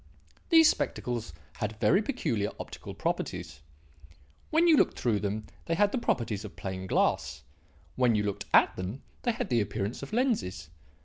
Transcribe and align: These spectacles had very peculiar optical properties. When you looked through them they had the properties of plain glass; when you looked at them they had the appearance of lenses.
These 0.49 0.67
spectacles 0.67 1.31
had 1.57 1.79
very 1.79 2.01
peculiar 2.01 2.49
optical 2.59 2.95
properties. 2.95 3.61
When 4.49 4.65
you 4.67 4.75
looked 4.75 4.97
through 4.97 5.19
them 5.19 5.45
they 5.67 5.75
had 5.75 5.91
the 5.91 5.99
properties 5.99 6.43
of 6.43 6.55
plain 6.55 6.87
glass; 6.87 7.43
when 7.95 8.15
you 8.15 8.23
looked 8.23 8.45
at 8.51 8.75
them 8.77 9.03
they 9.21 9.31
had 9.31 9.49
the 9.49 9.61
appearance 9.61 10.01
of 10.01 10.11
lenses. 10.11 10.71